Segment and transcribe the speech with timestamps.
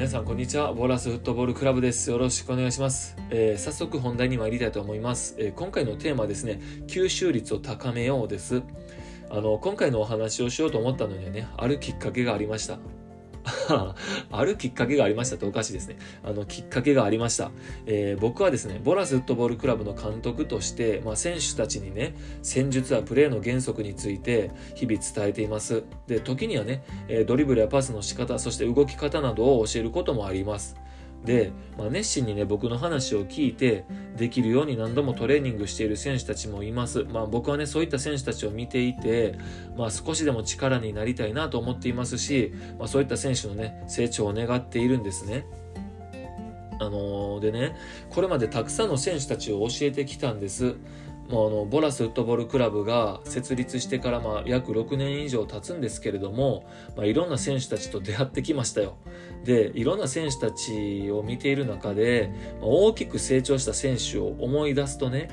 [0.00, 0.72] 皆さんこんにちは。
[0.72, 2.08] ボーラスフットボールクラブです。
[2.08, 8.62] よろしくお願いします、えー、早速本題に参りたいと思います、えー、今回のテーマはですね吸収率を高めようです。
[9.28, 12.78] あの今回のお話をしようと思ったのにはねあるきっかけがありました。
[14.30, 15.96] あるきっかけがありましたっておかしいですね。
[16.22, 17.50] あの、きっかけがありました。
[17.86, 25.84] えー、僕はですね、ボラスフットボールクラブの監督として、まあ、選手たちにね、戦術やプレーの原則について日々伝えています。
[26.06, 26.82] で、時にはね、
[27.26, 30.76] ドリブルやパスの仕方、そして動き方などを教えることもあります。
[31.24, 33.84] で、まあ、熱心にね僕の話を聞いて
[34.16, 39.38] できるように何度もトレーニングしている選手たちもいます、まあ、僕はねそういった選手たちを見ていて、
[39.76, 45.46] まあ、少しでも力になりたいなと思っていますし、まあ、そういった選手のね成長を願っているんですね。
[46.82, 47.76] あのー、でね
[48.08, 50.76] これまでたくさんの選手たちを教えてきたんです。
[51.30, 56.66] もうあのボラスフットボールクラブが設立してからまあ約6年以上経つんですけれども、
[56.96, 58.96] まあ、いろんな選手たちと出会ってきましたよ。
[59.44, 65.28] でいろんな選手たちを見ている中で、まあ、大きく成長した選手を思い出すとね、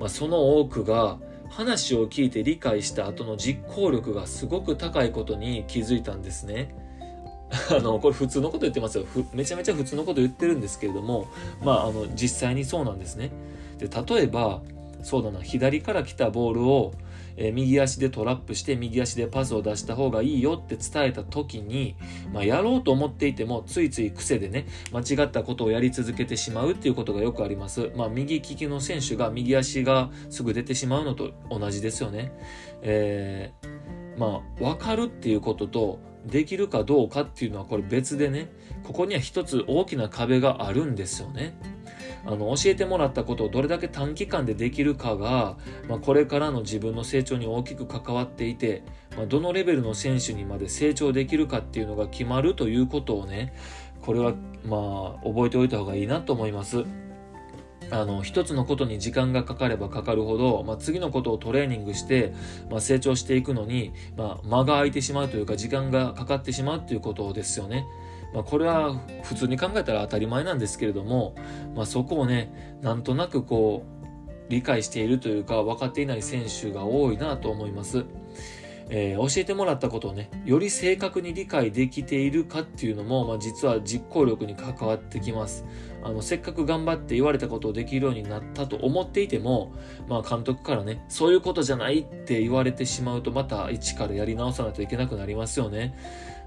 [0.00, 6.74] まあ、その多くが話を聞いて理解した後の実行力がすごく高いことに気づいたんですね。
[7.70, 9.04] あの、これ普通のこと言ってますよ。
[9.34, 11.28] めちゃめちゃ普通のこと言ってるんですけれども、
[11.62, 13.30] まあ、あの、実際にそうなんですね。
[13.78, 14.62] で、例えば、
[15.02, 16.92] そうだな左から来たボールを、
[17.36, 21.96] えー、右足でトラップして右足でパスを出した方がいいよって伝えた時に、
[22.32, 32.32] まあ、やろうと思っていてもついつい癖でね間違ったことをやり続けてしまうっていうことがよくあります、まあ、右利きの選手が右足がすぐ出てしまうのと同じですよね、
[32.82, 38.50] えー、まあ分かるっていうこととできるかどうかっていうのはこれ別でね
[38.84, 41.54] ここには一つ大きな壁があるんですよね。
[42.24, 45.56] あの教えてもらったことをどれだけ短期間でできるかが、
[45.88, 48.82] まあ、これからの自分の成長に大きく関わっていて、
[49.16, 53.52] まあ、どのレベルの選手にまで成長できるかっていうのが決まるということをね
[54.00, 54.34] これは
[54.64, 56.84] まあ覚えておいた方がいいなと思います。
[57.90, 62.32] あの一つのことに時間がかかればかかるほど、まあ、次のことをトレーニングして、
[62.70, 67.84] まあ、成長していくのに、まあ、間が空いてしまうというか時間がかかってしまうということですよね。
[68.32, 71.34] まあ、これは普通に考えたら当たり前なんですけれども、
[71.74, 78.04] まあ、そこをねなんとなくこう理解しているというか分かっていない選手が多いなと思います。
[78.88, 85.64] えー、教えてもらったことをねより正確に理解できているかっていうのも、まあ、実は実行力に関わってきます
[86.02, 89.72] あのせっかく頑張って言われたことをできるようになったと思っていても、
[90.08, 95.94] まあ、監督からねそういうことじゃないって言われてしまうとまた一からやり直さないといけなくなりますよね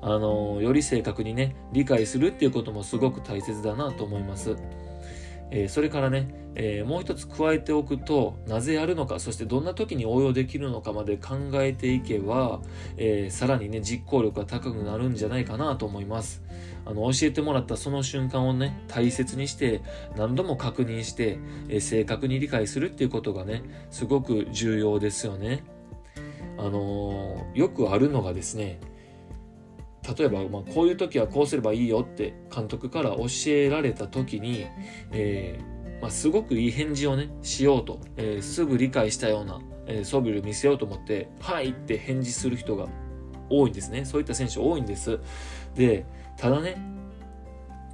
[0.00, 4.56] あのより正確にね理解するっていうこともすごく大切だなと思います。
[5.54, 12.62] えー、それからね、えー、もう一つ加えておくとなぜやるのかそしてどんな時に応用できるのかまで考えていけば、
[12.96, 16.42] えー、さらにね実行力が高くなるんじゃないかなと思います。
[16.84, 19.82] あの教えてもらったその瞬間をね大切にして
[20.16, 21.38] 何度も確認して、
[21.68, 25.62] え正確に理解するっていうことがねすごく重要ですよね。
[26.58, 28.80] あのよくあるのがですね
[30.16, 34.66] 例えば、ま、こういう時はこうすればいいよって監督から教えられた時に、
[35.12, 42.88] えー、まあ、すごくいい返事をねしようと、えー、すぐ理解したような、えー、素振りを見せようと思って「はい」って返事する人が
[43.48, 44.04] 多いんですね。
[44.04, 45.20] そういった選手多いんです。
[45.74, 46.04] で
[46.36, 46.76] ただね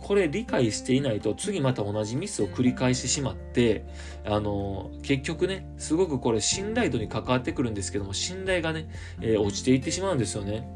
[0.00, 3.84] これ理解していないと次また同じミスを繰り返してしまって
[4.24, 8.88] あの結局ねすごくこれ信頼度に関わってくるんですけども信頼がね、
[9.20, 10.66] え落ちていってしまうんですよね。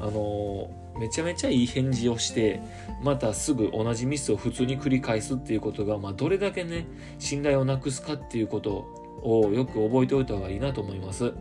[0.00, 2.60] あのめちゃめちゃいい返事をして
[3.02, 6.86] またすぐ同じミスを普通に繰り返すっていうことが、まあ、どれだけね
[7.18, 8.86] 信頼をなくすかっていうこと
[9.22, 11.32] をよく覚えておいた方がいいなと思います。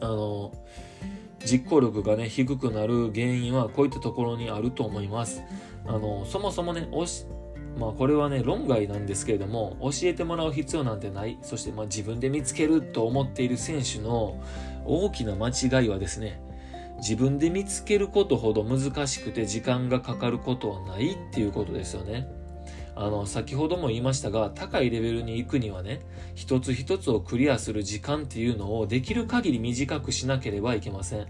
[0.00, 0.52] あの
[1.44, 5.42] 実行力がね低くなる原因はこういったところにあると思います。
[5.86, 7.26] あのそもそもねおし
[7.78, 14.42] まあこれはね論外なんですけれども教えてもらう必要なんてないそしてま自分で見つけると思っている選手の
[14.84, 16.40] 大きな間違いはですね
[16.98, 22.28] 自分で見つけることほど難しくて時間がかかることはないっていうことですよね。
[23.00, 26.00] あの、先ほども言いましたが、高いレベルに行くにはね、
[26.34, 31.26] 一つ一つをクリアする時間っていうのをできる限り短くしなければいけません。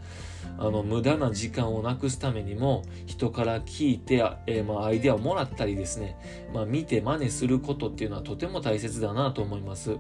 [0.57, 6.17] あの、無駄な時間をなくすためにも、人から聞いて、えー、まあ、アイデアをもらったりですね、
[6.55, 9.99] まあ、見て真似することっていうのはとても大切だなと思います。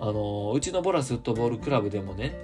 [0.00, 2.34] あの、うちのボラスフットボールクラブでもね、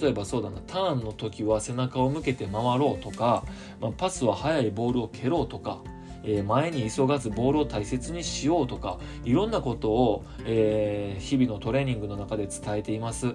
[0.00, 3.44] 例えばそうだなターンの時は背中を向けて回ろうとか、
[3.80, 5.82] まあ、パスは速いボールを蹴ろうとか、
[6.24, 13.34] えー、前に急がずボールを大切にしようとかいろんなことを、えー、日々のトレーニングの中で伝えています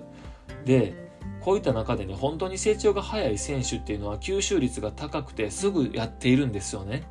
[0.65, 1.11] で
[1.43, 7.03] こういった中でね、本当に成長が早い選手っていうのは吸収率が高くてすぐやっているんですよね。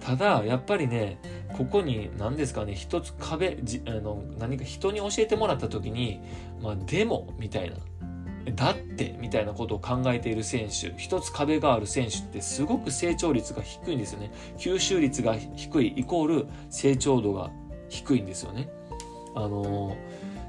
[0.00, 1.18] ただ、やっぱりね、
[1.56, 6.20] ここに何ですかね、一つ壁、じあの何か人に教えてもらった時に、
[6.60, 7.76] まあ、でも、みたいな。
[8.54, 14.30] だってみたいなことを考えている選手一つ壁がある選手ってすごく成長率が低いんですよね。
[14.58, 17.50] 吸収率が低いイコール成長度が
[17.88, 18.68] 低いんですよね。
[19.34, 19.96] あのー、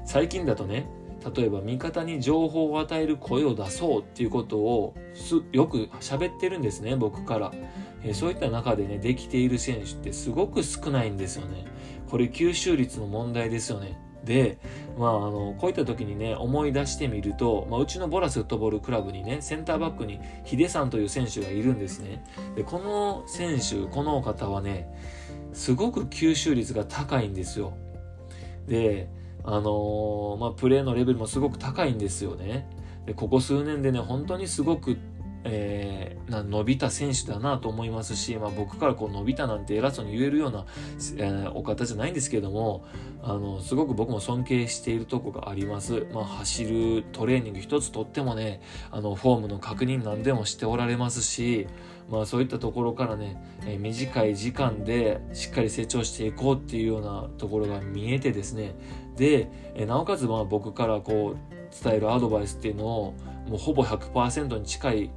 [0.04, 0.86] 最近だとね
[1.34, 4.94] 例えば味方に情報を与える声を出そうっていうことを
[5.52, 7.52] よく喋ってるんですね僕から、
[8.02, 11.64] えー、そういった中でねできている選手ってすごく少ないんですよね。
[12.08, 13.96] これ吸収率の問題ですよね。
[14.24, 14.58] で、
[14.98, 22.24] まあ、あのこういった時にね思い出してみると、まあ、うちのボラスフットボールクラブにねセンターバックにヒデさんという選手がいるんですね。
[22.54, 24.88] でこの選手この方はね
[25.52, 27.72] すごく吸収率が高いんですよ。
[28.66, 29.08] で
[29.42, 32.68] あのー、まあ、プレーのレベルもすごく高いんですよね。
[33.06, 34.98] でここ数年でね本当にすごく
[35.44, 40.66] えー、伸びた選手だなと思いますし、まあ、僕からこう伸びたなんて偉そうに言えるような、
[41.16, 42.84] えー、お方じゃないんですけれども
[43.22, 48.60] あのすごく僕も尊敬しているとこがあります、まあ、走るトレーニング一つとってもね
[48.90, 51.66] あのフォームの確認何でもしておられますし、
[52.10, 58.74] まあ、そういったところからね、えー、短い時間でしっかり成長していこうっていうようなところが見えてですね。
[59.16, 63.14] で、えなおかつまあ僕からこう伝えるアドバイスっていうのを
[63.46, 65.10] もうほぼ100%に近い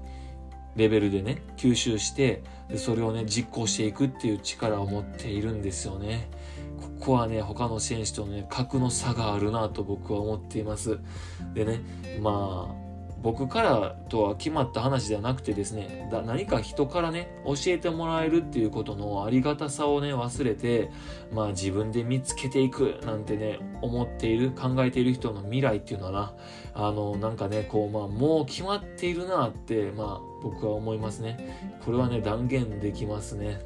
[0.76, 6.30] レベルでね吸収してでそれをね実行していくっていう力を持っているんですよね。
[7.00, 11.00] ここはね他の選手とね格の差があるなと僕は思っています。
[11.54, 11.82] でね
[12.22, 12.83] まあ
[13.24, 20.92] 僕からとは決まった話ではなくてですねだ何か人からね教えてもらえるっていうことのありがたさをね忘れて
[21.32, 26.34] まあ自分で見つけていくなんてね思っている考えている人の未来っていうのはな
[26.74, 31.58] あのなんかねこうまあもう決まっているなってまあ僕は思いますね。
[31.86, 33.60] これはね断言できますね。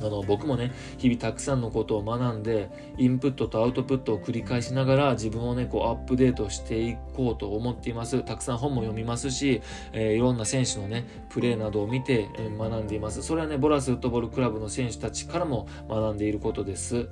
[0.00, 8.22] あの僕もね日々たくさんのことを学んでインプットとアウトプットを繰り返しながら自分をねこうアップデートしていこうと思っています。
[8.22, 9.62] たくさん本も読みますし、
[9.92, 13.22] えー、いろんな選手のねプレーなどを見て、えー、学んでいます。
[13.22, 17.08] それはねボラスフットボールクラブの選手たちからも学んでいることです。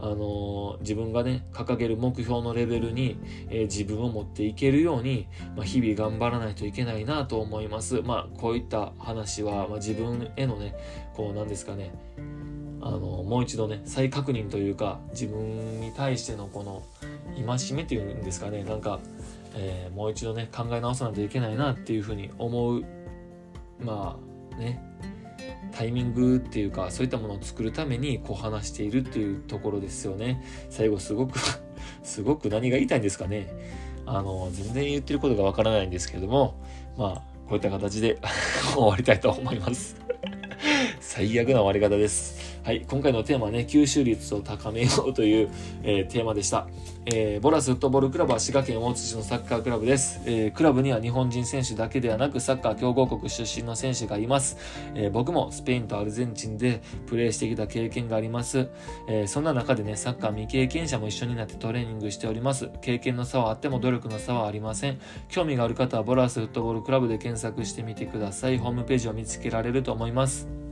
[0.00, 3.18] あの、自分がね掲げる目標のレベルに、
[3.50, 8.02] えー、自分を持っていけるように、まあ、日々頑張らないといけないなと思います。
[8.02, 10.74] まあこういった話は、まあ、自分へのね
[11.14, 11.92] こうなんですかね
[12.80, 16.82] あのもう一度ね再確認というか自分に対してのこの
[17.34, 19.00] 戒めっていうんですかねなんか、
[19.54, 22.84] えー、もう一度ね考え直さないといけないなっていうふうに思う
[23.80, 24.18] ま
[24.52, 24.82] あね
[25.78, 30.42] タイミングっていうかそういったものを作るためにこう話しているっていうところですよね。
[30.70, 31.38] 最後すごく
[32.02, 33.46] すごく何が言いたいんですかね。
[34.04, 36.56] あの全然言ってることがわからないんですけれども
[36.96, 38.18] まあこういった形で
[38.74, 39.94] 終わりたいと思います。
[41.08, 42.36] 最悪な終わり方です。
[42.62, 45.48] はい、今回のテーマはね、吸収率を高めようという、
[45.82, 46.68] えー、テーマでした。
[47.06, 54.58] えー、ボラスフットボールクラブは滋賀県大津市のサッカークラブです、えー、クラブには日本人選手だけではなくサッカー強豪国出身の選手がいます。
[54.94, 58.68] え僕もスペインとアルゼンチンでプレーしてきた経験があります。
[59.08, 62.68] えそんな中でね、サッカー未経験者も一緒になってトレーニングしております。
[62.82, 65.00] 経験の差はあっても努力の差はありません。
[65.30, 68.58] 興味がある方はボラスフットボールクラブで検索してみてください。
[68.58, 70.67] ホームページを見つけられると思います。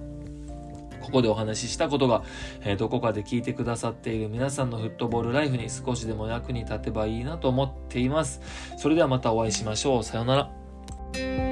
[1.07, 2.25] ここでお話ししたことが、
[2.63, 8.41] えー、どこかで聞いてくださっている皆さんのフットボールライフに少しでも役に立てばいいなと思っています。
[8.77, 10.05] それではまたお会いしましょう。
[10.05, 10.37] さような
[11.15, 11.46] ら。